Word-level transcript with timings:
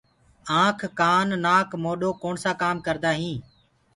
آنک 0.61 0.79
ڪآن 0.99 1.27
نآڪ 1.45 1.69
موڏو 1.83 2.09
ڪوڻسآ 2.21 2.51
ڪآم 2.61 2.77
ڪردآئين 2.85 3.37